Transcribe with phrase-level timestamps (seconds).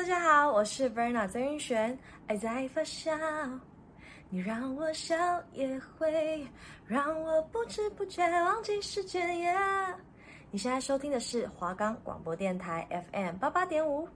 [0.00, 3.14] 大家好，我是 Verna 曾云璇，爱在发酵，
[4.30, 5.14] 你让我笑
[5.52, 6.48] 也会
[6.86, 9.28] 让我不知不觉忘记时间。
[9.28, 9.94] Yeah!
[10.50, 14.08] 你现在收听的是华冈广播电台 FM 八八点五。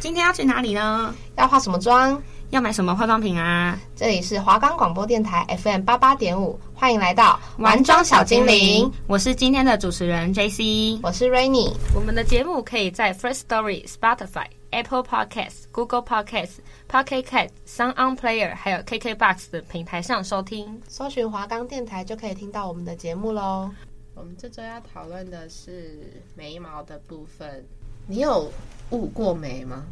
[0.00, 1.14] 今天要去哪里呢？
[1.36, 2.20] 要化什么妆？
[2.52, 3.80] 要买什么化妆品啊？
[3.96, 8.92] 这里是华冈广播电台 FM 八八点五，欢迎来到玩妆小精灵。
[9.06, 11.72] 我是今天的主持人 JC，我是 Rainy。
[11.94, 16.58] 我们的节目可以在 First Story、Spotify、Apple Podcasts、Google Podcasts、
[16.90, 20.78] Pocket Casts、Sound On Player 还有 KKBox 的平台上收听。
[20.86, 23.70] 搜寻华冈电台就可以听到我们的节目喽。
[24.14, 27.64] 我们这周要讨论的是眉毛的部分。
[28.06, 28.52] 你有
[28.90, 29.84] 雾过眉吗？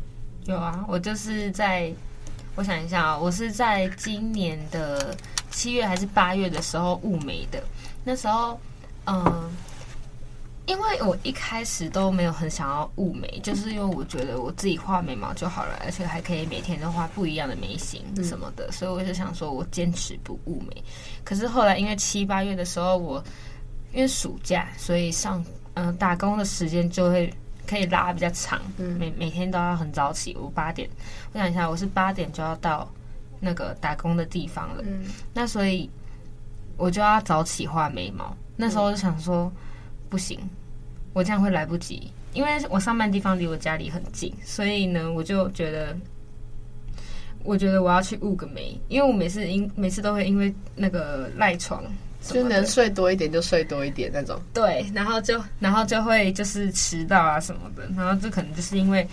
[0.45, 1.91] 有啊，我就是在，
[2.57, 5.17] 我想一下啊，我是在今年的
[5.51, 7.63] 七月还是八月的时候雾眉的。
[8.05, 8.59] 那时候，
[9.07, 9.51] 嗯，
[10.67, 20.85] 因为我一开始都没有很想要雾眉，就是因为我觉得我自己画眉毛就好了，而且还可以每天都画不一样的眉形什么的，所以我就想说我坚持不雾眉。
[21.25, 23.23] 可是后来因为七八月的时候，我
[23.93, 25.43] 因为暑假，所以上
[25.75, 27.33] 嗯打工的时间就会。
[27.71, 28.61] 可以拉比较长，
[28.99, 30.37] 每每天都要很早起。
[30.37, 30.91] 我八点，
[31.33, 32.91] 我想一下，我是八点就要到
[33.39, 34.83] 那个打工的地方了。
[34.85, 35.89] 嗯，那所以
[36.77, 38.37] 我就要早起画眉毛。
[38.57, 39.51] 那时候就想说，
[40.09, 40.37] 不行，
[41.13, 45.97] 我这样会来不及，因为我上班地方离我家里很近，所以呢，我就觉得，
[47.45, 51.85] 我觉得我要去雾个眉，因为我每次因每次都会因为那个赖床。
[52.21, 59.09] 就能睡多一点就睡多一点那种，对，然后就然后就会就是迟到啊什么的，然后这可能就是因为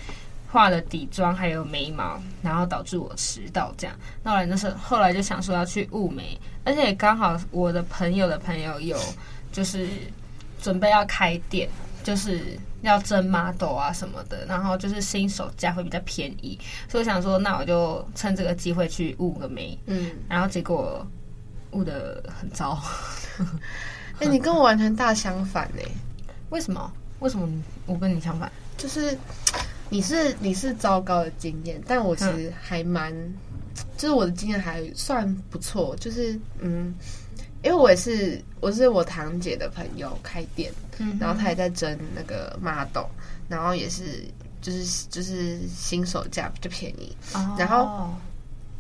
[0.52, 3.96] 画了底妆还有眉毛，然后导致我迟到这样。
[4.24, 8.98] 那后来那时候后来就想说要去雾眉，而且刚好我的朋友的朋友有
[9.52, 9.88] 就是
[10.62, 11.70] 准备要开店，
[12.04, 12.42] 就是
[12.82, 16.60] 要征 model 啊什么的，然后就是新手价会比较便宜，
[16.90, 21.08] 所以我想说那我就趁这个机会去雾个眉，嗯，然后结果。
[21.72, 22.82] 雾得很糟，
[24.20, 25.92] 哎、欸，你跟我完全大相反哎、欸，
[26.50, 26.92] 为什么？
[27.20, 27.48] 为什么
[27.86, 28.52] 我跟你相反？
[28.78, 29.18] 就是
[29.90, 33.36] 你是你是糟糕的经验，但我其实还蛮，嗯、
[33.98, 36.94] 就是我的经验还算不错，就是嗯，
[37.64, 43.06] 因为我也是我是我堂姐的朋友开店，嗯，然后她也在争那个 model，
[43.48, 44.26] 然后也是
[44.62, 48.10] 就是就是新手价比较便宜，哦、然后。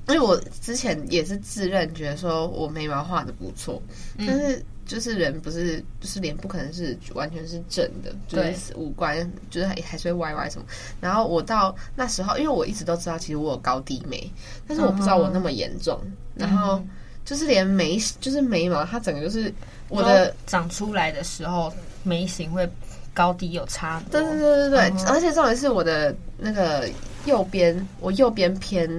[0.07, 3.81] 因为我之前也是自认觉得说我眉毛画的不错，
[4.17, 10.65] 嗯、但是就是人不是就是脸不可能是完全是正的，就是五官就是还还是会歪歪什么。
[11.01, 14.31] 然后我到那时候，因为我一直都知道其实我有高低眉，
[14.65, 15.99] 但是我不知道我那么严重。
[16.05, 16.81] 嗯、然后
[17.25, 19.53] 就是连眉就是眉毛，它整个就是
[19.89, 21.73] 我的长出来的时候
[22.03, 22.65] 眉形会
[23.13, 24.01] 高低有差。
[24.09, 26.89] 对对对对对，嗯、而且重点是我的那个
[27.25, 28.89] 右边，我右边偏。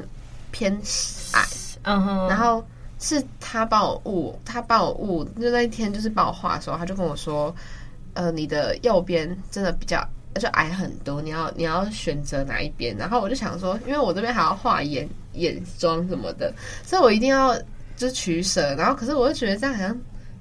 [0.58, 0.72] 偏
[1.34, 1.46] 矮，
[1.82, 2.64] 嗯哼，然后
[2.98, 7.54] 是他帮我误，他帮我误，就那一天就是帮我画的时候，他就跟我说，
[8.14, 10.04] 呃，你的右边真的比较
[10.34, 12.96] 就矮很多，你要你要选择哪一边？
[12.96, 16.52] 然后我就想说，因为我这边还要画眼眼妆什么的，
[16.82, 17.56] 所以我一定要
[17.96, 18.74] 就是取舍。
[18.74, 19.96] 然后可是我就觉得这样好像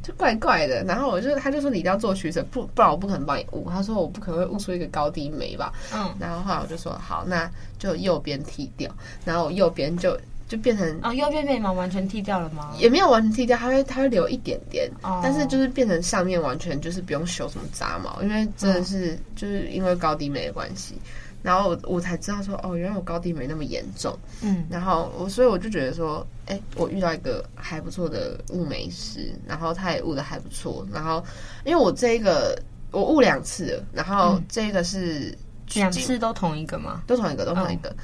[0.08, 0.84] 就怪怪的。
[0.86, 3.70] 然后我就他就说你一定要做取舍，不不然我不可能帮你悟。
[3.70, 5.74] 他说我不可能会悟出一个高低眉吧？
[5.94, 7.52] 嗯，然后后来我就说好，那。
[7.80, 8.90] 就右边剃掉，
[9.24, 12.74] 然后我右边就就变成哦，右边眉毛完全剃掉了吗？
[12.80, 20.96] 也没有完全剃掉，它会它会留一点点，哦、但是就是变成上面完全就是不用修什么杂毛，因为真的是、哦、就是因为高低眉的关系，
[21.42, 31.24] 然后我我才知道说哦，原来我高低没那么严重，嗯，然后我所以我就觉得说，哎，我遇到一个还不错的雾眉师，然后他也雾的还不错，然后
[31.64, 32.58] 因为我这一个
[32.92, 35.30] 我雾两次，然后这个是。
[35.30, 35.38] 嗯
[35.76, 37.04] 两次都同一个吗？
[37.06, 37.90] 都同一个，都同一个。
[37.90, 37.98] Oh.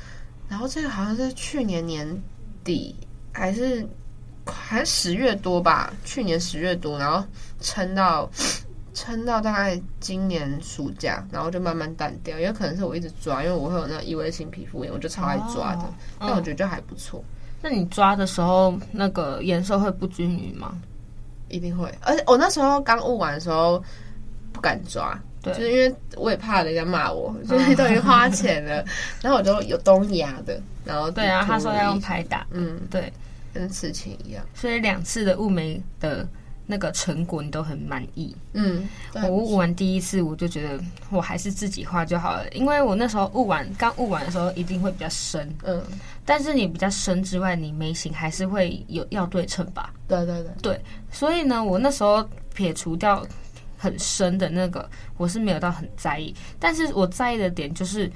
[0.49, 2.05] 然后这个好像是去年年
[2.61, 2.93] 底，
[3.31, 3.87] 还是
[4.45, 5.93] 还是十月多吧？
[6.03, 7.25] 去年十月多，然后
[7.61, 8.29] 撑到
[8.93, 12.37] 撑到大概今年暑假，然后就慢慢淡掉。
[12.37, 15.81] 也有可能是我一直抓，因为我会有那异位性皮肤炎，我就超爱抓的。
[15.81, 15.91] Oh.
[16.21, 17.23] 但我觉得就还不错。
[17.61, 20.75] 那你抓的时候，那个颜色会不均匀吗？
[21.49, 21.93] 一定会。
[22.01, 23.83] 而且我那时候刚雾完的时候
[24.51, 25.19] 不敢抓。
[25.41, 28.81] 对就是因为我也怕人家骂我，就是都已经花钱了，
[29.21, 33.11] 然后我就有东压的，然后对啊，他说要用拍打，嗯，对，
[33.53, 36.25] 跟刺青一样，所以两次的雾眉的
[36.65, 38.35] 那个成果你都很满意。
[38.53, 45.81] 嗯，我雾完第一次，我就觉得我还是自己画就好了，因为我那时候雾完刚雾完的时候一定会比较深，嗯，
[46.25, 49.93] 但是你比较深之外，你眉形还是会有要对称吧？
[50.07, 50.81] 对对对，对，
[51.11, 53.25] 所以呢，我那时候撇除掉
[53.77, 58.11] 很深的那个，我是没有到很在意，但是我在意的点就是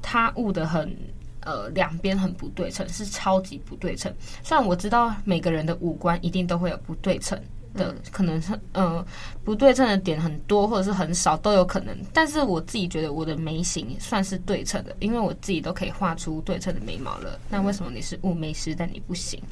[0.00, 0.96] 它雾的很。
[1.42, 4.14] 呃，两边很不对称，是超级不对称。
[4.42, 7.40] 虽然我知道每个人的五官一定都会有不对称
[7.74, 9.04] 的，嗯、可能是呃
[9.44, 11.96] 不对称的点很多或者是很少都有可能。
[12.12, 17.38] 但是我自己觉得我的眉形算是对称的，因为我自己都可以画出对称的眉毛了。
[17.48, 19.42] 那为什么你是雾眉师，但你不行？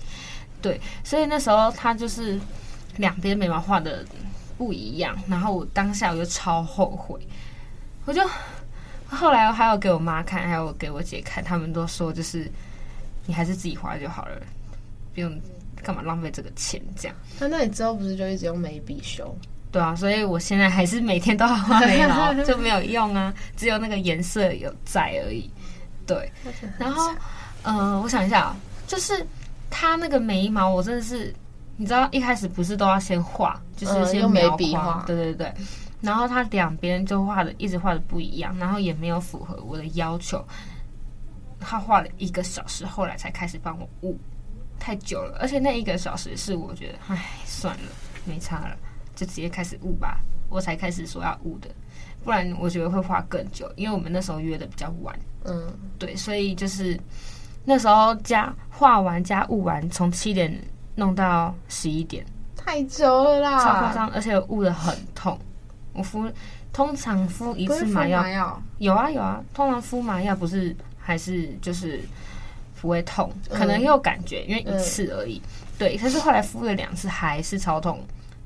[0.61, 2.39] 对，所以那时候他就是
[2.97, 4.05] 两边眉毛画的
[4.57, 7.21] 不一样，然后我当下我就超后悔，
[8.05, 8.23] 我就。
[9.11, 12.47] 后来还有给我妈看，还有给我姐看，他们都说就是
[13.25, 14.39] 你还是自己画就好了，
[15.15, 15.33] 不用
[15.89, 17.17] 干嘛浪费这个钱这样。
[17.41, 19.35] 那那你之后不是就一直用眉笔修？
[19.73, 25.51] 对啊，所以我现在还是每天都要画眉毛， 就没有用啊，只有那个颜色有在而已。
[26.07, 26.31] 对，
[26.77, 27.11] 然后
[27.63, 28.57] 嗯、呃，我想一下啊，
[28.87, 29.27] 就是
[29.71, 31.35] 他那个眉毛，我真的是
[31.79, 35.51] 你知道一开始不是都要先画，就是先用眉笔画，对对对。
[36.03, 40.45] 然后他两边就画的一直画的不一样，然后也没有符合我的要求。
[41.59, 44.17] 他画了一个小时，后来才开始帮我雾，
[44.79, 45.37] 太久了。
[45.41, 47.83] 而且那一个小时是我觉得，唉，算了，
[48.25, 48.77] 没差了，
[49.15, 50.21] 就直接开始悟吧。
[50.49, 51.69] 我才开始说要悟的，
[52.25, 55.15] 不然我觉得会画更久，因为我们那时候约的比较晚。
[55.45, 56.99] 嗯，对，所以就是
[57.65, 60.59] 那时候加画完加雾完，从七点
[60.95, 62.25] 弄到十一点，
[62.57, 65.39] 太久了啦，超夸张，而且雾的很痛。
[65.93, 66.31] 我敷
[66.73, 72.01] 通常敷一次麻药，药有啊有啊，通常敷麻药不是还是就是
[72.81, 75.37] 不会痛，可能有感觉，嗯、因为一次而已。
[75.37, 78.01] 嗯、对，可是后来敷了两次还是超痛。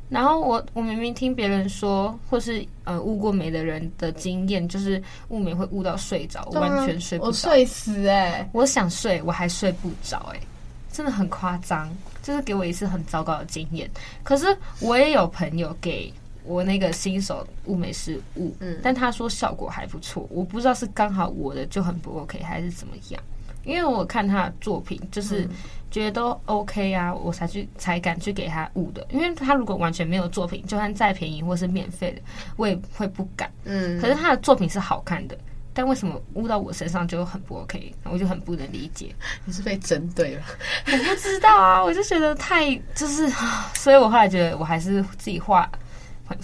[0.08, 8.50] 然后我我明明听别人说，或是呃雾过眉的人的经验，就是雾眉会雾到睡着，我完全睡不着，我睡死哎、欸！
[8.52, 10.46] 我想睡，我还睡不着哎、欸，
[10.92, 11.88] 真的很夸张，
[12.22, 13.90] 就是给我一次很糟糕的经验。
[14.22, 14.46] 可是
[14.80, 16.12] 我也有朋友给。
[16.44, 23.22] 我那个新手雾眉师雾，嗯，但他说效果还不错，我不知道是刚好我的就很不 OK 还是怎么样，
[23.64, 25.48] 因为我看他的作品就是
[25.90, 32.22] 觉得都 OK 啊，我才去才敢去给他雾的，因为他如果完全没有作品，就算再便宜或是免费的，
[32.56, 35.36] 我也会不敢，嗯，可是他的作品是好看的，
[35.72, 39.14] 但为什么雾到我身上就很不 OK，我就很不能理解，
[39.44, 40.42] 你是被针对了？
[40.86, 43.28] 我不知道啊，我就觉得太就是，
[43.74, 45.70] 所以我后来觉得我还是自己画。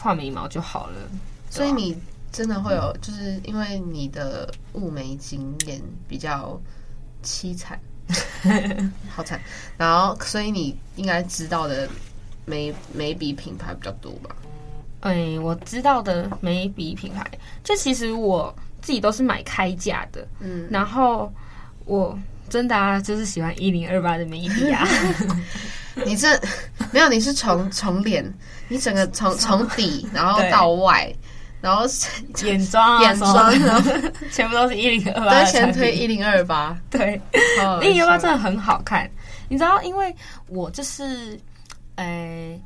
[0.03, 0.97] 画眉毛就好了，
[1.49, 1.97] 所以你
[2.31, 6.61] 真的会有，就是因为你的雾眉经验比较
[7.23, 7.79] 凄惨，
[9.09, 9.41] 好惨，
[9.76, 11.88] 然后所以你应该知道的
[12.44, 14.35] 眉眉笔品牌比较多吧？
[15.00, 17.25] 哎，我知道的眉笔品牌，
[17.62, 21.32] 就其实我自己都是买开架的，嗯，然后
[21.85, 22.19] 我
[22.49, 24.87] 真的啊，就是喜欢一零二八的眉笔啊。
[26.06, 26.29] 你这
[26.93, 28.25] 没有，你是从从脸，
[28.69, 31.17] 你整个从从底然后到外，对
[31.60, 31.84] 然后
[32.44, 33.90] 眼妆、啊、眼妆，然后
[34.31, 35.40] 全部都是一零二八。
[35.40, 37.20] 都先推一零二八，对，
[37.82, 39.10] 一零二八 真的很好看。
[39.49, 40.14] 你知道，因为
[40.46, 41.38] 我就是，
[41.96, 42.62] 诶、欸，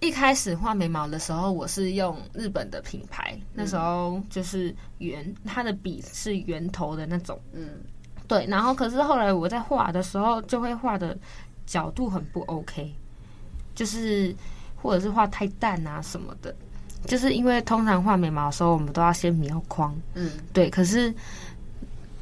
[0.00, 7.68] 一开始画眉毛的时候，我是用日本的品牌，嗯、那时候就是圆，它的笔是圆头的那种，嗯，
[8.26, 8.46] 对。
[8.46, 11.16] 然后，可是后来我在画的时候，就会画的。
[11.68, 12.90] 角度很不 OK，
[13.74, 14.34] 就是
[14.74, 16.56] 或者是画太淡啊什么的，
[17.06, 20.68] 就是因为通常画眉毛的时候，我们都要先描框，嗯，对。
[20.68, 21.12] 可是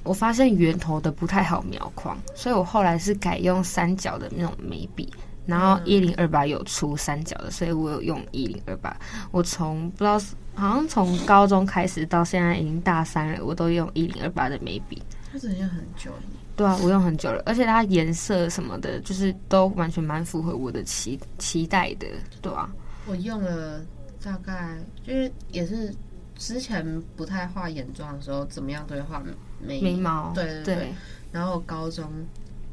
[0.03, 5.13] 我发现圆头的不太好描框，所以我后来是改用三角的那种眉笔，
[5.47, 8.97] 然后一零二八有出三角的，所以我有用一零二八。
[9.31, 10.19] 我从不知道
[10.55, 15.03] 好像从高中开始到现在已经大三了，我都用一零二八的眉笔。
[15.33, 16.11] 它真的用很久。
[16.55, 22.07] 对啊，我用很久了，而且它颜色什么的，就是都完全蛮符合我的期期待的，
[22.41, 22.71] 对啊。
[23.07, 23.81] 我用了
[24.27, 25.95] 大概就是也是
[26.35, 29.23] 之前不太画眼妆的时候，怎么样都会画
[29.65, 30.75] 眉眉毛，对对对。
[30.75, 30.95] 对。
[31.31, 32.11] 然后高中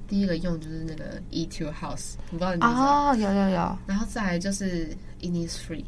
[0.07, 3.77] 第一个用就是那个 Etude House，我不知道你知道哦，有有有。
[3.85, 4.89] 然后再来就是
[5.21, 5.85] Innisfree，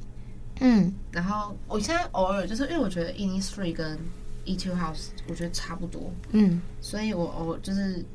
[0.59, 3.97] 嗯，然后我现在偶尔就是因为我觉得 Innisfree 跟
[4.45, 8.05] Etude House 我觉得差不多，嗯，所以我我就是，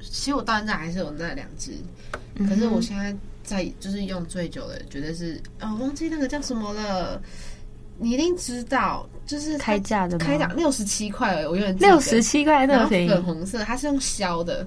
[0.00, 1.72] 其实我到现在还是有那两只，
[2.34, 3.14] 嗯、可是我现在
[3.48, 7.20] 在就是用最久的，绝对是哦，忘记那个叫什么了，
[7.98, 10.24] 你一定知道，就是开价的吗？
[10.24, 14.66] 开价六十七块，我有点六十七块那个粉红色，它是用削的，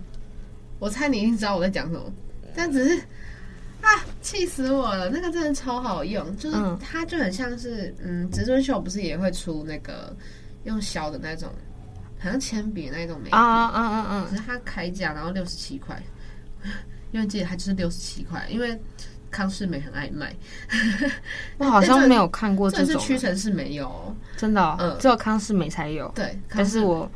[0.79, 2.11] 我猜你一定知道我在讲什么，
[2.55, 2.97] 但只是
[3.81, 3.89] 啊，
[4.21, 5.09] 气死我了！
[5.09, 10.15] 那个真的超好用，就是它就很像是，嗯，植村秀不是也会出那个
[10.65, 11.50] 用削的那种，
[12.19, 14.27] 好像铅笔那种眉笔啊啊啊啊！
[14.29, 16.00] 可是它开价然后六十七块，
[17.12, 18.80] 因为记得还就是六十七块，因为
[19.30, 20.36] 康是美很爱卖。
[21.58, 26.12] 我好像没有看过这种，这是屈臣氏没有，真的，嗯，只有康是美才有。
[26.15, 27.10] 对，但是我。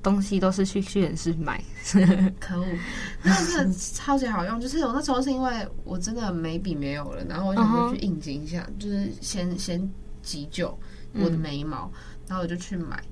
[0.00, 1.62] 东西都是去屈臣氏买，
[2.38, 2.66] 可恶！
[3.20, 8.82] 那个超级好用，就是我那时候是因为我真的眉笔没有了，然后我想说去应景一下，uh huh.
[8.82, 9.90] 就是先先
[10.22, 10.78] 急救
[11.14, 13.02] 我的眉毛，嗯、然后我就去买，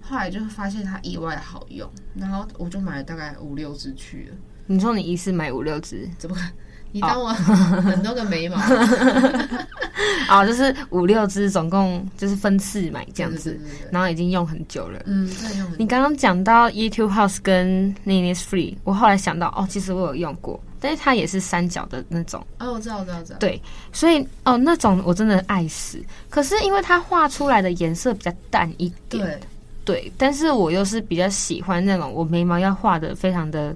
[0.00, 4.36] 后来就发现它意外好用，然后我就买了大概五六支去了。
[4.66, 6.50] 你说你一次买五六支，怎么看？
[6.94, 8.56] 你当我 很多个眉毛？
[10.28, 13.58] 哦，就是五六支，总共就是分次买这样子，
[13.90, 15.00] 然后已经用很久了。
[15.06, 15.66] 嗯，在用。
[15.78, 22.46] 你刚刚讲到 YouTube House 跟 Innisfree，我后来想到，哦，其实我有用过，但是它也是三角的那种。
[22.58, 23.38] 哦，我知道，我知道，我知道。
[23.38, 25.98] 对，所以哦，那种我真的爱死。
[26.28, 33.74] 可是因为它画出来的颜色比较淡一点，对，对，但是我又是比较喜欢那种我眉毛要画的非常的。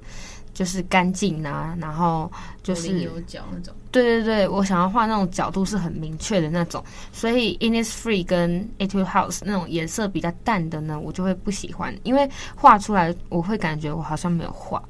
[0.57, 2.33] 就是干净啊，然后
[2.63, 3.75] 就是有角那种。
[3.93, 6.83] 对对对，我想要画那种角度是很明确的那种，
[7.13, 14.83] 所以 Innisfree 跟 Etude House 那种颜色比较淡的呢，我就会不喜欢，因为画出来我会感觉我好像没有画，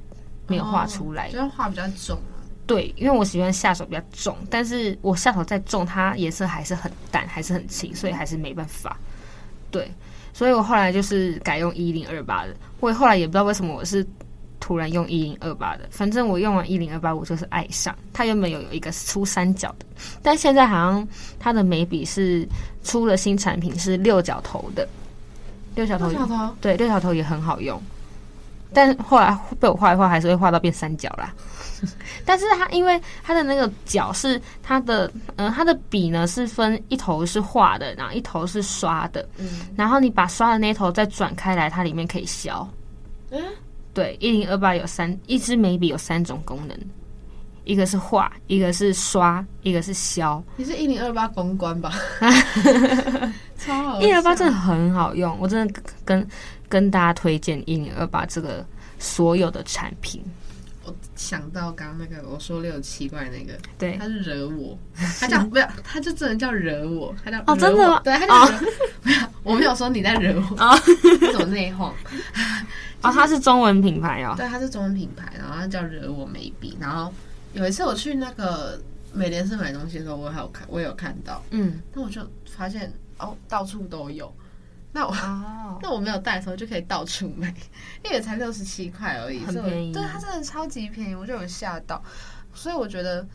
[0.47, 2.17] 没有画出来，就画比较重。
[2.65, 8.97] 对，因为我喜欢下手比较重，但是我下手再重，它颜色还是很淡，还是很轻，所以还是没办法。
[9.73, 9.91] 对，
[10.33, 14.07] 所以我后来就是改用一零二八的，我后来也不知道为什么我是。
[14.67, 17.95] 突然用一零二八的，反正我用完一零二八，我就是爱上。
[18.13, 19.87] 它原本有有一个出三角的，
[20.21, 21.07] 但现在好像
[21.39, 22.45] 它的眉笔是
[22.83, 24.89] 出了新产品，是六角头的。
[25.77, 27.81] 六角头，六角头，对，六角头也很好用。
[28.73, 31.33] 但后来被我画一画，还是会画到变三角啦。
[32.27, 35.07] 但是它因为它的那个角是它的，
[35.37, 39.29] 嗯、呃，它的笔呢是分一头是画的，然后一头是刷的。
[39.39, 39.69] 嗯。
[39.77, 42.69] 然后你把刷的那头再转开来，它里面可以削。
[43.31, 43.41] 嗯。
[43.97, 46.79] 对，一零二八有三，一支眉笔有三种功能，
[47.65, 50.45] 一个是画，一个是刷，一个是削。
[50.57, 51.91] 你是一零二八公关吧？
[53.57, 56.29] 超好，一零二八真的很好用，我真的跟
[56.69, 58.63] 跟大家推荐一零二八这个
[58.99, 60.23] 所有的产品。
[60.87, 64.79] 我想到刚刚那个我说六七怪那个，对，他是惹我，
[65.19, 68.01] 他叫不要，他就真的叫惹我，他叫哦，真的吗？
[68.05, 68.59] 对，他叫
[69.03, 70.79] 不要，我没有说你在惹我啊，
[71.33, 71.91] 怎么内讧？
[73.03, 74.35] 哦，它 是中文品牌哦。
[74.37, 76.77] 对，它是中文品牌，然后他叫惹我眉笔。
[76.81, 77.13] 然后
[77.53, 78.81] 有一次我去那个
[79.13, 81.43] 美联社买东西的时候，我还有看，我有看到。
[81.51, 84.33] 嗯，那我就发现哦，到处都有。
[84.97, 87.49] 那我、哦、 那我没有带的时候就可以到处买，
[88.03, 89.93] 因为也才六十七块而已，很便宜。
[89.93, 92.03] 对，它真的超级便宜，我就有吓到。
[92.55, 93.29] 所以我觉得，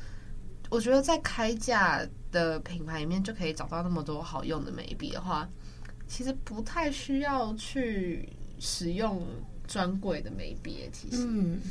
[0.69, 2.01] 我觉得在开价
[2.31, 5.47] 的品牌里面就可以找到那么多好用的眉笔的话，
[6.07, 8.27] 其实不太需要去
[8.59, 9.21] 使用。
[9.67, 11.61] 专柜的眉笔，其实，嗯，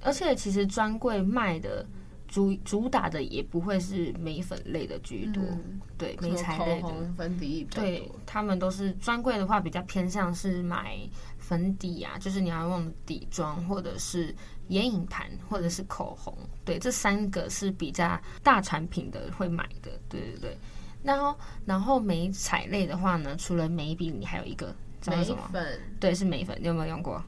[0.00, 1.84] 而且其实专柜卖的
[2.32, 10.98] 主主打的也不会是眉粉类的居多，嗯、对，眉彩类的粉底，对，他们都是专柜的话比较偏向是买
[11.36, 14.34] 粉底啊，就是你要用底妆或者是
[14.68, 16.34] 眼影盘或者是口红，
[16.64, 20.58] 对，这三个是比较大产品的会买的，对对对。
[21.02, 21.36] 然后
[21.66, 25.50] 然后眉彩类的话呢，除了眉笔，你还有一个叫什么？
[25.52, 27.22] 眉粉，对，是眉粉，你有没有用过？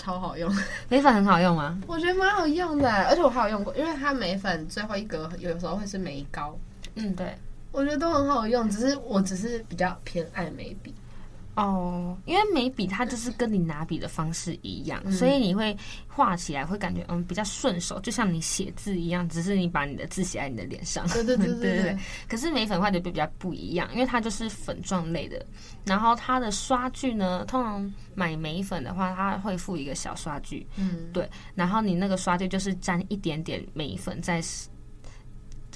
[0.00, 0.50] 超好用，
[0.88, 1.78] 眉粉很好用吗？
[1.86, 6.56] 我觉得蛮好用的，而且我还有用过，因为它眉粉最后一格有时候会是眉膏，
[6.94, 7.36] 嗯，对，
[7.70, 10.94] 我觉得都很好用，只是我只是比较偏爱眉笔。
[11.56, 15.76] 哦，因为眉笔它就是跟你拿笔的方式一样，嗯、所以你会
[16.06, 21.06] 画起来会感觉嗯比较顺手，就像你写字一样，只是你把你的字写在你的脸上。
[21.08, 21.98] 对对对对对， 对，对。
[22.28, 25.44] 可是眉粉画的比较不一样，因为它就是粉状类的，
[25.84, 34.40] 然后它的刷具呢，通常买眉粉的话，它会附一个小刷具，嗯，对，然后你那个刷具就是沾一点点眉粉在。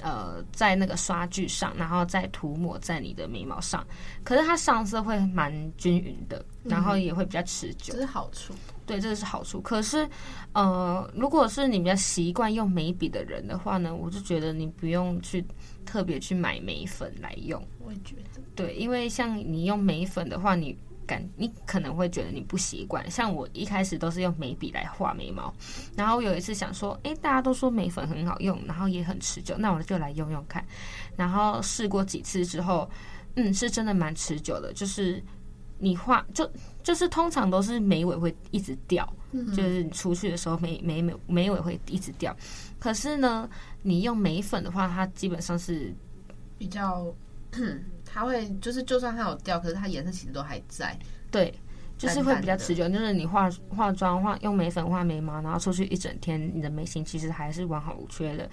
[0.05, 3.83] 呃，在那个刷具上，然后再涂抹在你的眉毛上，
[4.23, 8.53] 可是它上色会蛮均匀的，然后也会比较持久，这是好处。
[8.85, 9.59] 对，这个是好处。
[9.59, 10.07] 可是，
[10.53, 15.43] 呃，如果是你比较习惯用眉笔的人的话呢，我就觉得你不用去
[15.87, 17.59] 特别去买眉粉来用。
[17.83, 20.77] 我也觉得，对，因为像你用眉粉的话，你。
[21.05, 25.53] 感你可能会觉得你不习惯，像我一开始都是用眉笔来画眉毛，
[25.95, 30.65] 然后有一次想说，诶，大家都说眉粉很好用，然后也很持久，那我就来用用看。
[31.15, 32.89] 然后试过几次之后，
[33.35, 35.23] 嗯，是真的蛮持久的，就是
[35.77, 36.49] 你画就
[36.83, 42.35] 就是通常都是眉尾会一直掉，嗯、就是你出去的时候眉眉眉眉尾会一直掉。
[42.79, 43.49] 可是呢，
[43.81, 45.93] 你用眉粉的话，它基本上是
[46.57, 47.13] 比较，
[48.15, 50.97] 它会就是就算它有掉，可是它颜色其实都还在。
[51.29, 51.53] 对，
[51.97, 52.87] 就是会比较持久。
[52.87, 58.49] 就是你化化妆化用眉粉画眉毛，然后出去一整天，你的眉形其实还是完好无缺的。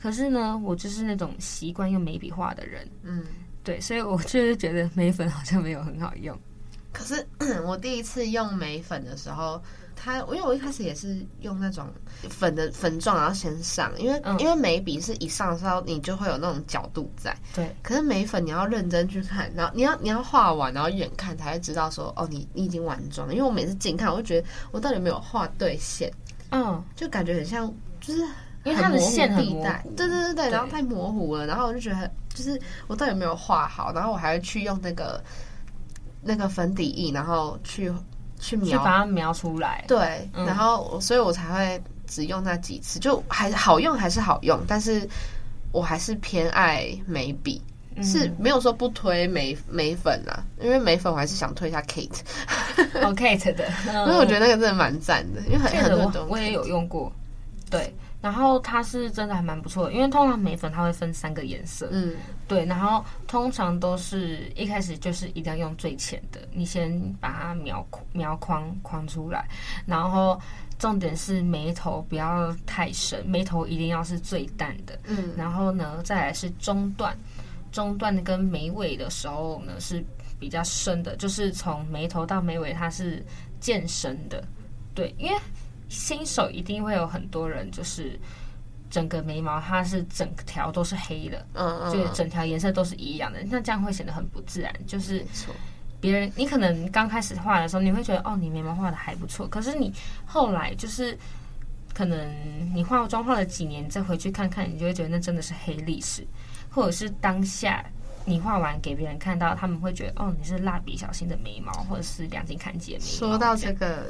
[0.00, 3.24] 可是呢，我就是那种习惯用眉笔画的人，嗯，
[3.64, 6.38] 对，所以我就是觉得眉粉好像没有很好用。
[6.92, 7.26] 可是
[7.66, 9.60] 我第一次用眉粉的时候，
[10.04, 11.86] 它因为我一开始也是用那种
[12.28, 17.72] 粉的粉状，然后先上，因为、嗯、因为眉笔是一上的时候你就会有那种角度在，对。
[17.82, 23.30] 可是眉粉你要认真去看，然后你要你要画完，然后远看才会知道说哦，你你已经完妆。
[23.32, 26.12] 因为我每次近看，我就觉得我到底有没有画对线，
[26.50, 28.22] 嗯，就感觉很像就是
[28.64, 35.22] 因为它的线很模糊，对对对对，对然后太模糊了，然后我就觉得很就是我到底有没有画好，然后我还会去用那个。
[36.24, 37.92] 那个粉底液，然后去
[38.42, 39.84] 去描，去把它描出来。
[39.86, 45.08] 对，嗯、然后所以我才会只用那几次，就还好用，还是好用，但是
[45.70, 47.62] 我还是偏爱眉笔，
[47.94, 52.20] 嗯、是没有说不推眉眉粉啊，因为眉粉我还是想推一下 Kate，
[53.00, 57.12] 哦 Kate 的， 因为我觉得那个真的蛮赞的，因为很很多我也有用过，
[57.70, 57.94] 对。
[58.22, 62.14] 然后它是真的还蛮不错的，因为通常眉粉它会分三个颜色，嗯，
[62.46, 66.88] 对，然后通常都是一开始就是一定要用最浅的，你先
[67.20, 69.44] 把它描描框框出来，
[69.84, 70.40] 然后
[70.78, 77.18] 重点是眉头不要太深，眉头一定要是最淡的，嗯，然后呢再来是中段，
[77.72, 80.04] 中段跟眉尾的时候呢是
[80.38, 83.20] 比较深的，就是从眉头到眉尾它是
[83.58, 84.44] 渐深的，
[84.94, 85.36] 对，因为。
[85.92, 88.18] 新手一定会有很多人，就是
[88.88, 94.74] 整个眉毛它是整条都是黑的，嗯嗯，就是整条颜色都是一样的，那这样会显得很不自然。
[94.86, 95.22] 就是
[96.00, 99.92] 别人你可能刚开始画的时候，你会觉得哦，你眉毛画的还不错，可是你
[100.24, 101.16] 后来就是
[101.92, 106.26] 可能你化妆化了几年，再回去看看，你就会觉得那真的是黑历史，
[106.70, 107.84] 或者是当下
[108.24, 113.10] 你画完给别人看到，他们会觉得哦，你是蜡笔小新的眉毛，或者是两津勘吉的眉毛。
[113.18, 114.06] 说到这个。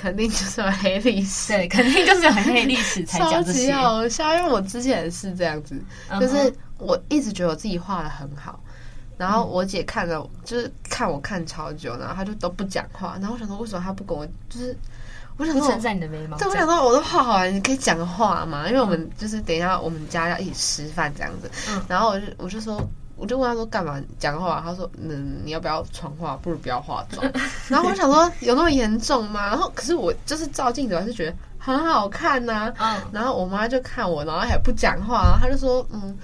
[0.00, 3.70] 肯定就是有黑历史，对，肯定就是有黑历史才讲这些。
[3.70, 5.78] 超级好笑，因为我之前也是这样子
[6.08, 6.18] ，uh.
[6.18, 8.58] 就是我一直觉得我自己画的很好，
[9.18, 14.74] 然后我姐看了，就是看我看超久，然后她就都不讲话，然后我想说为什么她不跟我，就是
[15.36, 22.80] 我想说称赞你的眉毛，对，我想说我都画好了，你可以讲个话嘛，因为我们就是等一下我们家要一起吃饭这样子，嗯，然后我就我就说。
[23.20, 24.62] 我就问他说干嘛讲话？
[24.64, 26.36] 他说嗯，你要不要传话？
[26.40, 27.30] 不如不要化妆。
[27.68, 29.48] 然后我想说有那么严重吗？
[29.48, 32.96] 然后可是我就是照镜子还是觉得很好看呐、啊。
[32.96, 33.02] 嗯。
[33.12, 36.16] 然后我妈就看我，然后还不讲话，然后她就说嗯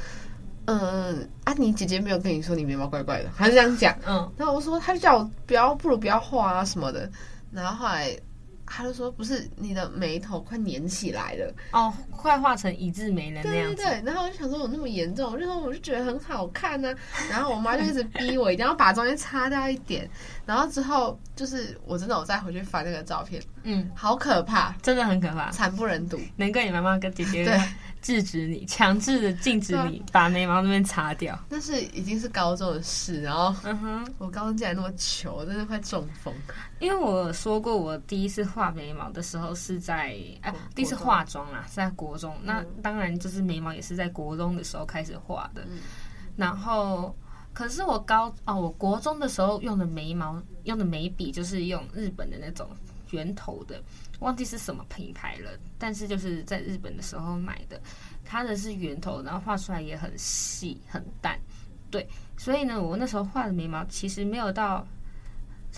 [0.64, 3.94] 嗯啊，你姐姐没有跟你说你眉毛怪怪的，还是这样讲。
[4.06, 4.32] 嗯。
[4.38, 7.08] 然后我说，她就叫我不要，不如不要画啊什么的。
[7.52, 8.16] 然后后来。
[8.66, 15.32] 他就说：“不是你的眉头快粘起来了哦，快画成一字眉了那样子。”对对对，然后我就想说，有那么严重？
[15.32, 16.98] 我就说，我就觉得很好看呢、啊。
[17.30, 20.08] 然后我妈就一直逼我一定要把中间擦掉一点。
[20.44, 26.18] 然后之后就是我真的我再回去翻那个照片，嗯，好可怕，真的很可怕，惨不忍睹。
[26.36, 27.60] 难怪你妈妈跟姐姐对。
[28.00, 31.38] 制止你，强制的禁止你把眉毛那边擦掉。
[31.48, 36.32] 那是已经是高中的事，然后，嗯哼，我高中竟然那么糗，真的快中风。
[36.78, 42.36] 因为我说过，我第一次画眉毛的时候是在哎，第一次化妆啦，是在国中。
[42.42, 45.66] 那当然就是眉毛也是在国中的时候开始画的。
[46.36, 47.16] 然后，
[47.52, 52.68] 可是我高哦，我国中的时候用的眉毛用的眉笔就是用日本的那种
[53.10, 53.82] 圆头的。
[54.20, 57.78] 忘记是什么品牌了，但是就是在日本的时候买的，
[58.24, 61.38] 它的是圆头，然后画出来也很细很淡，
[61.90, 64.86] 对，所以呢，我那时候画的眉毛其实没有到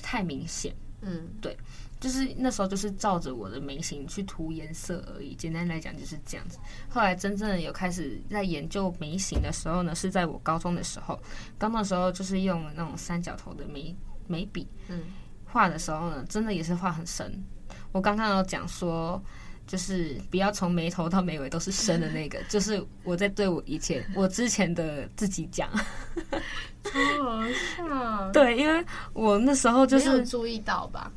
[0.00, 1.56] 太明显，嗯，对，
[1.98, 6.60] 就是那时候就是照着我的眉形去涂颜色而已，简单来讲就是这样子。
[6.88, 11.20] 后来真正的有开始在研究眉形的时候呢，是在我高中的时候，
[11.58, 13.92] 高中的时候就是用那种三角头的眉
[14.28, 15.02] 眉笔，嗯，
[15.50, 17.32] 画的时候呢，真的也是画很深。
[17.92, 19.20] 我刚刚有讲说，
[19.66, 25.68] 就是不要从眉头到眉尾都是深的那个，就是我在对我以前我之前的自己讲，
[26.84, 28.30] 超好笑。
[28.32, 28.84] 对，因为
[29.14, 31.10] 我那时候就是注意到吧，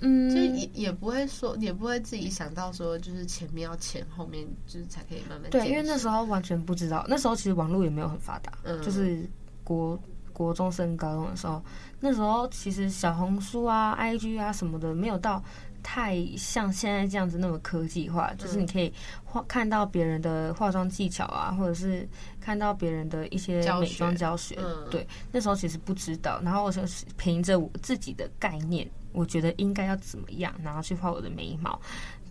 [0.00, 5.50] 嗯，就也也不会说，也不会自己想到说，就是前面要前，后面就是才可以慢慢。
[5.50, 9.28] 对，因为那时候完全不知道，那时候其实网络也没有很发达，嗯，就是
[9.62, 9.98] 国
[10.32, 11.62] 国中升高中的时候，
[12.00, 15.42] 那时候其实小红书啊、IG 啊什么的没有到。
[15.88, 22.08] 太像现在这样子那么科技化，嗯、就是你可以化看到别人的化妆技巧啊，或者是
[22.40, 24.58] 看到别人的一些美妆教学。
[24.58, 31.80] 嗯、对，那时候其实不知道，然后我就是凭着我自己的概念，我觉得应该要怎么样，然后去画我的眉毛。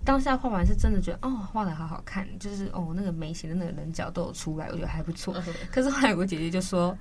[0.04, 5.34] 当下画完是真的觉得哦，画的好好看，就是哦那个眉形的那个棱角都有出来，我觉得还不错。
[5.72, 6.94] 可是后来我姐姐就说。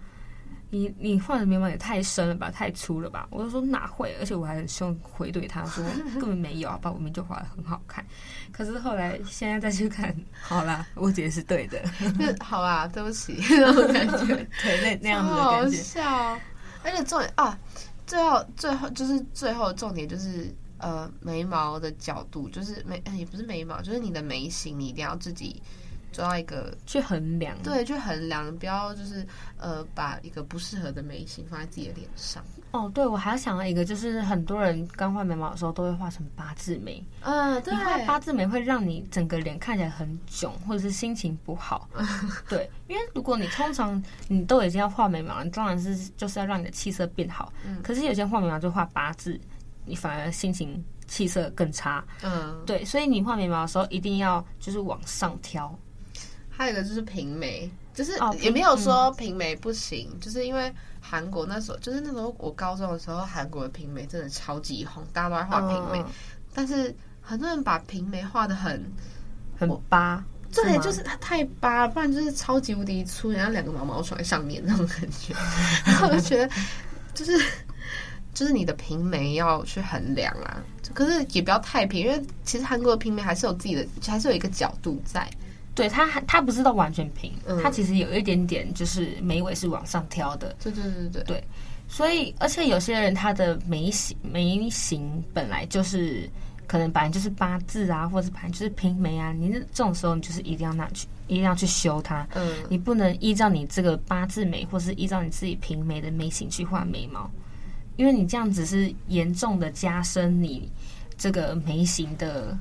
[0.71, 3.29] 你你画的眉毛也太深了吧，太粗了吧？
[3.31, 5.85] 我就说哪会，而且我还很凶回怼他说
[6.19, 8.05] 根本没有，把我们就画的很好看。
[8.51, 11.81] 可是后来现在再去看，好啦，我姐是对的，
[12.43, 15.77] 好啦，对不起那种感觉，对那那样子的感觉。
[15.77, 16.41] 好笑，
[16.83, 17.59] 而且重点啊，
[18.07, 25.63] 最后最后就是最后重点就是呃眉毛的角度，就是眉也不是眉毛，就是你的眉形，你一定要自己。
[26.15, 29.27] 抓到一个去衡量，对，去衡量，不要就是
[29.59, 32.43] 呃，把一个不适合的眉形放在自己的脸上。
[32.71, 37.05] 哦，对，我还要想到一个，就是很多人刚画眉毛的时候都会画成八字眉。
[37.21, 41.89] 嗯，对，你画八字眉会让你整个脸看起来很囧，或者是心情不好。
[42.49, 47.53] 对，因为如果你通常你都已经要画眉毛，你当然是就是要让你的气色变好。
[47.65, 49.39] 嗯，可是有些画眉毛就画八字，
[49.85, 52.05] 你反而心情气色更差。
[52.23, 55.77] 嗯，对，所以你画眉毛的时候一定要就是往上挑。
[56.57, 66.07] 还有一个就是平眉，就是也没有说平眉不行，哦、就是因为韩国那时候，就是那时候我高中的时候，韩国的平眉真的超级红，大家都在画平眉，嗯、
[66.55, 68.85] 但是很多人把平眉画的很
[69.59, 75.35] 很巴，对，就是它太巴，不然就是超级无敌粗，然后两个毛毛虫在上面那种感觉，
[75.85, 76.49] 然后我就觉得
[77.15, 77.33] 就是
[78.33, 80.63] 就是你的平眉要去衡量啊，
[80.95, 85.29] 可是也不要太平，因为其实韩国的平眉还是有自己的，还是有一个角度在。
[85.75, 90.55] 对，它它不是到完全平，嗯、它其实有一点点就是眉尾是往上挑的。
[90.63, 91.45] 对对对对对，
[91.89, 96.31] 所以而且有些人他的眉形眉形本来就是
[96.69, 102.25] 可能本来就是八字啊，或者是本来就是平眉啊，你这种时候你就是一定要拿去一定要去修它。
[102.35, 107.29] 嗯，你不能依照你这个八字眉，或是依照你自己平眉的眉形去画眉毛，
[107.97, 110.71] 因为你这样子是严重的加深你
[111.19, 112.57] 这个眉形的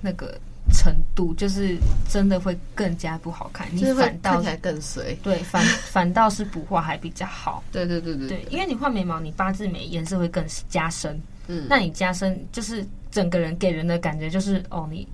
[0.00, 0.38] 那个。
[0.72, 5.16] 程度就是真的会更加不好看，你反倒看起来更随。
[5.22, 7.62] 对，反 反倒是不画还比较好。
[7.72, 11.20] 对对对对，对，因为你画眉毛，你八字眉颜色会更加深。
[11.46, 15.06] 嗯，那你加深就是整个人给人的感觉就是哦，你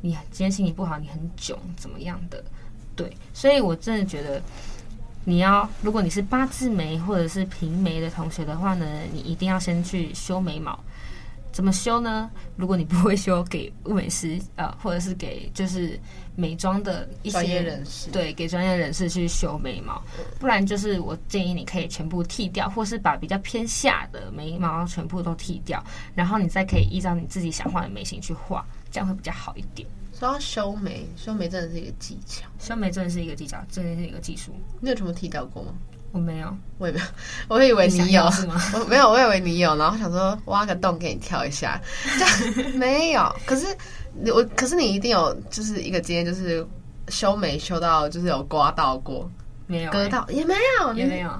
[0.00, 2.42] 你今天心情不好，你很囧，怎么样的？
[2.94, 4.40] 对，所以我真的觉得
[5.24, 10.78] 你要，如果你是八字眉或者是平眉的同学的话呢，你一定要先去修眉毛。
[11.52, 12.30] 怎么修呢？
[12.56, 15.98] 如果你不会修，给物美师啊， 或者是给就是
[16.36, 20.00] 美妆的一些专业人士，对，给专业人士去修眉毛。
[20.38, 25.82] 不然就是我建议你可以全部剃掉，或是把比较偏下的眉毛全部都剃掉，
[26.14, 29.88] 然后你再可以依照你自己想画的眉形去画，这样会比较好一点。
[30.12, 34.52] 说到修眉，修眉真的是一个技巧，修眉真的是一个技巧，真的是一个技术。
[34.80, 35.72] 你有什么剃掉过吗？
[36.12, 37.06] 我没有，我也没有，
[37.48, 38.60] 我以为你有，是吗？
[38.74, 41.80] 我没有，我以为你有，然后想说挖个洞给你跳一下，
[42.18, 43.34] 这没有。
[43.46, 43.66] 可是
[44.26, 46.66] 我，可是你一定有，就是一个经验，就是
[47.08, 49.30] 修眉修到就是有刮到过，
[49.66, 51.30] 没有、欸，割到也没有，也没有。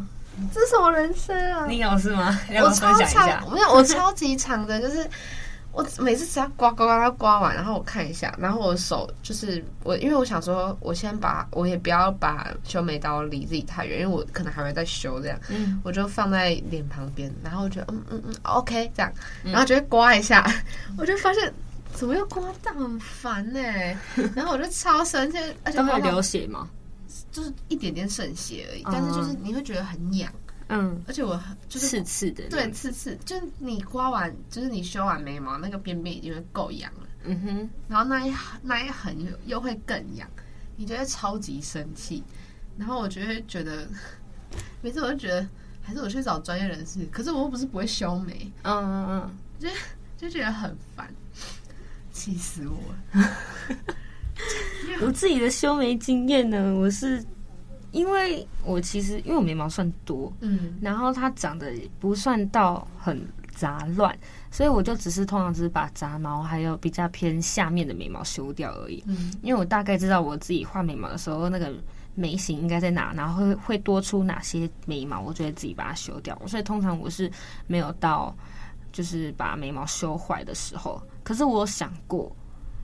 [0.54, 1.66] 这是我人生啊！
[1.66, 2.38] 你有是吗？
[2.62, 5.08] 我超长，没有，我超级长的，就是。
[5.72, 19.12] 我每次只要刮刮刮，它刮完，然后我看一下，然后我手就是我，因为我想说，我先把我也不要把修眉刀离自己太远，因为我可能还会再修这样，嗯，我就放在脸旁边，然后我觉得嗯嗯嗯，OK 这样，
[19.44, 20.44] 然后就会刮一下，
[20.88, 21.52] 嗯、我就发现
[21.92, 23.96] 怎么又刮到很烦呢、欸？
[24.34, 26.68] 然后我就超生气，而且都会流血吗？
[27.32, 30.32] 就是一点点渗血而已，嗯、但是就是你会觉得很痒。
[30.72, 37.08] 嗯，而且我就是刺刺的，对，刺刺，就是你刮完，就是你修完眉毛，那个边边已经会够痒了。
[37.24, 40.30] 嗯哼，然后那一那一横又又会更痒，
[40.76, 42.22] 你就会超级生气。
[42.78, 43.88] 然后我就会觉得，
[44.80, 45.44] 每次我就觉得，
[45.82, 47.04] 还是我去找专业人士。
[47.10, 49.68] 可是我又不是不会修眉，嗯嗯嗯，就
[50.16, 51.12] 就觉得很烦，
[52.12, 53.28] 气死我了。
[55.02, 57.24] 我自己的修眉经验呢，我是。
[57.92, 63.20] 因为我其实因为我眉毛算多，嗯，然后它长得不算到很
[63.54, 64.16] 杂乱，
[64.50, 69.02] 所以我就只是通常只是把杂毛还有比较偏下面的眉毛修掉而已。
[69.06, 71.72] 嗯，因为我大概知道我自己画眉毛的时候那个
[72.14, 76.40] 眉形应该在哪，然后会会多出哪些眉毛，我就会自己把它修掉。
[76.46, 77.30] 所以通常我是
[77.66, 78.34] 没有到
[78.92, 81.02] 就是把眉毛修坏的时候。
[81.22, 82.34] 可是我想过。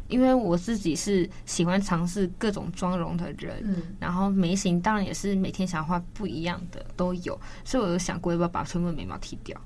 [0.08, 9.60] 因为我自己是喜欢尝试各种妆容的人，嗯，然后眉形当然也是每天想画不一样的都有，所以我有想过要不要把全部的眉毛剃掉。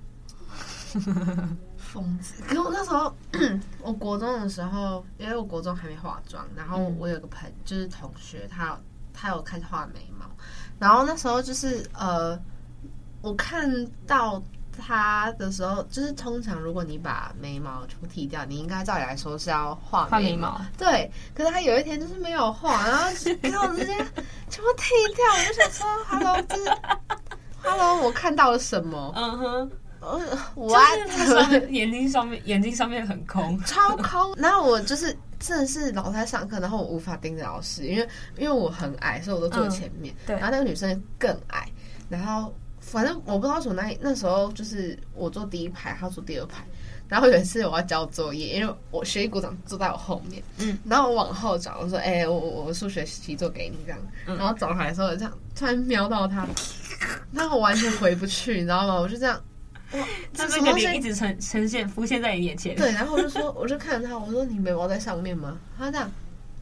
[1.76, 2.42] 疯子。
[2.46, 3.14] 可是我那时候，
[3.82, 8.78] 我国中的时候，因为我国中还没化妆，然后我有个朋友，就是同学，他
[9.12, 10.26] 他有开始画眉毛，
[10.78, 12.40] 然后那时候就是呃，
[13.22, 14.42] 我看到。
[14.78, 20.60] 他的时候，就是通常如果你把眉毛全部剃掉，你应该照理来说是要画眉，眉毛。
[20.78, 23.04] 对，可是他有一天就是没有画，然后
[23.42, 23.94] 给我直接
[24.48, 25.24] 全部剃掉。
[25.36, 26.70] 我就想说，Hello， 就是
[27.62, 29.12] Hello，我看到了什么？
[29.16, 29.70] 嗯哼，
[30.54, 30.78] 我
[31.26, 34.34] 就是眼睛上面，眼睛上面很空，超空。
[34.36, 40.14] 然后我就是真的是老在上课，然后我无法盯着老师，因为因为我很矮，所以我都坐前面。
[40.14, 41.68] 嗯、对，然后那个女生更矮，
[42.08, 42.54] 然后。
[42.90, 46.64] 反正我不知道从哪里，那时候就是我坐第一排，他坐第二排。
[47.08, 53.98] 然后有一次我要交作业，因为我学习股长坐在我后面，嗯，然后我往后找，我说：“哎、欸，我我我数学习作给你这样。
[54.26, 56.46] 嗯”然后转回来的时候，这样突然瞄到他，
[57.32, 58.94] 那我完全回不去，你知道吗？
[58.94, 59.40] 我就这样，
[59.92, 62.76] 哇，他那个脸一直呈呈现浮现在你眼前。
[62.76, 66.08] 对，然后我就说，我就看着他，我说：“你眉毛在上面吗？”他这样，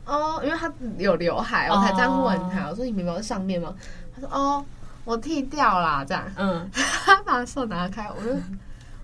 [0.06, 3.74] 哦，因为他有刘海，我才这样问他，我说：“你眉毛在上面吗？”
[4.16, 4.64] 他说：“哦。”
[5.08, 6.30] 我剃掉啦，这样。
[6.36, 8.30] 嗯，他 把手拿开，我就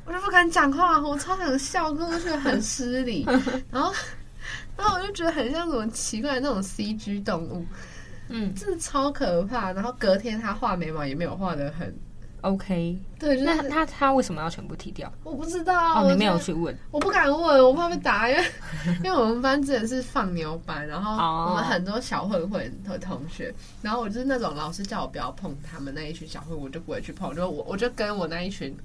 [0.05, 3.25] 我就不敢讲话，我超想笑，可是我觉得很失礼。
[3.73, 3.91] 然后，
[4.77, 7.65] 然后我就觉得很像什么奇怪的那种 CG 动物，
[8.29, 9.73] 嗯，真的超可怕。
[9.73, 11.95] 然后隔天他画眉毛也没有画的很。
[12.45, 15.11] OK，对，就是、那他他为什么要全部剃掉？
[15.23, 18.45] 我不知道，哦，你没有去问，我不敢问，我怕被打，因为
[19.03, 21.13] 因为我们班之前是放牛班，然后
[21.49, 28.77] 我们很多小混混和同学，然后我就是那种老师叫我不要碰他们那一群小混混，我就不会去碰，就我我就跟我那一群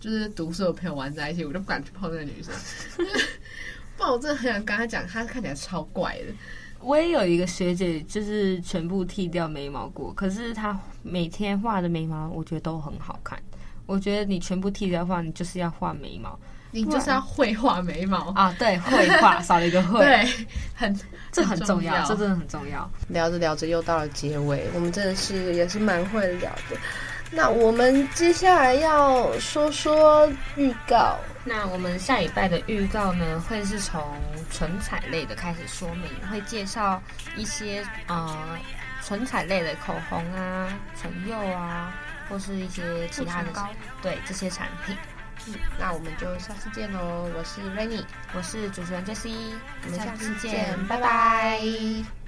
[0.00, 2.54] 就是读书的朋友玩在一起，我就不敢去碰那个女生，
[3.98, 6.32] 不然我真的很想跟他讲，他看起来超怪的。
[6.82, 13.38] 我也有一个学姐，就是全部剃掉眉毛过，可是她每天画的眉毛，我觉得都很好看。
[13.86, 16.38] 我觉得你全部剃掉的话，你就是要画眉毛，
[16.70, 18.54] 你就是要会画眉毛啊！
[18.58, 20.28] 对，会画少了一个会，对，
[20.74, 21.00] 很
[21.32, 22.88] 这很重要，这真的很重要。
[23.08, 26.76] 聊着聊着又到了结尾，我们真的是也是蛮会聊的。
[27.30, 31.16] 那我们接下来要说说预告。
[31.44, 34.00] 那我们下礼拜的预告呢，会是从
[34.52, 37.02] 唇彩类的开始说明，会介绍
[37.36, 38.58] 一些呃
[39.02, 40.68] 唇彩类的口红啊、
[41.00, 41.92] 唇釉啊，
[42.28, 43.50] 或是一些其他的，
[44.02, 44.96] 对这些产品。
[45.46, 47.28] 嗯，那我们就下次见喽。
[47.36, 51.00] 我是 Rainy，我是主持人 Jessie，我们下次见，拜拜。
[51.00, 52.21] 拜拜。